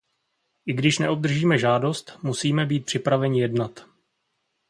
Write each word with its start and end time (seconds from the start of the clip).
I 0.65 0.73
když 0.73 0.99
neobdržíme 0.99 1.57
žádost, 1.57 2.19
musíme 2.23 2.65
být 2.65 2.85
připraveni 2.85 3.41
jednat. 3.41 3.85